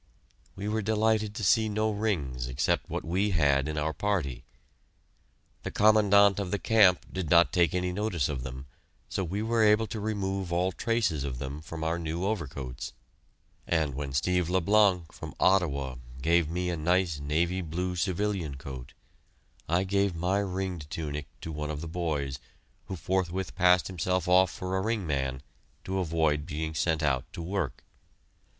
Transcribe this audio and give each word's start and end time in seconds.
We 0.55 0.67
were 0.67 0.81
delighted 0.81 1.35
to 1.35 1.43
see 1.43 1.69
no 1.69 1.91
rings 1.91 2.47
except 2.47 2.89
what 2.89 3.05
we 3.05 3.29
had 3.29 3.67
in 3.67 3.77
our 3.77 3.93
party. 3.93 4.43
The 5.61 5.69
Commandant 5.69 6.39
of 6.39 6.49
the 6.49 6.57
camp 6.57 7.05
did 7.13 7.29
not 7.29 7.53
take 7.53 7.75
any 7.75 7.91
notice 7.91 8.27
of 8.27 8.41
them, 8.41 8.65
so 9.09 9.23
we 9.23 9.43
were 9.43 9.61
able 9.61 9.85
to 9.85 9.99
remove 9.99 10.51
all 10.51 10.71
traces 10.71 11.23
of 11.23 11.37
them 11.37 11.61
from 11.61 11.83
our 11.83 11.99
new 11.99 12.25
overcoats, 12.25 12.93
and 13.67 13.93
when 13.93 14.11
Steve 14.11 14.49
Le 14.49 14.59
Blanc, 14.59 15.11
from 15.11 15.35
Ottawa, 15.39 15.97
gave 16.19 16.49
me 16.49 16.71
a 16.71 16.75
nice 16.75 17.19
navy 17.19 17.61
blue 17.61 17.95
civilian 17.95 18.55
coat, 18.57 18.93
I 19.69 19.83
gave 19.83 20.15
my 20.15 20.39
ringed 20.39 20.89
tunic 20.89 21.27
to 21.41 21.51
one 21.51 21.69
of 21.69 21.79
the 21.81 21.87
boys, 21.87 22.39
who 22.85 22.95
forthwith 22.95 23.53
passed 23.53 23.85
himself 23.85 24.27
off 24.27 24.49
for 24.49 24.75
a 24.77 24.81
ring 24.81 25.05
man, 25.05 25.43
to 25.83 25.99
avoid 25.99 26.47
being 26.47 26.73
sent 26.73 27.03
out 27.03 27.31
to 27.33 27.43
work. 27.43 27.83